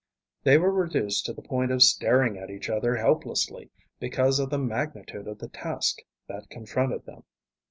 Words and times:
They 0.41 0.57
were 0.57 0.71
reduced 0.71 1.27
to 1.27 1.33
the 1.33 1.43
point 1.43 1.71
of 1.71 1.83
staring 1.83 2.35
at 2.35 2.49
each 2.49 2.71
other 2.71 2.95
helplessly 2.95 3.69
because 3.99 4.39
of 4.39 4.49
the 4.49 4.57
magnitude 4.57 5.27
of 5.27 5.37
the 5.37 5.47
task 5.49 5.99
that 6.27 6.49
confronted 6.49 7.05
them. 7.05 7.21